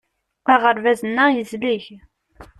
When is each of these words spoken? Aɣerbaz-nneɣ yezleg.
Aɣerbaz-nneɣ 0.53 1.29
yezleg. 1.31 1.83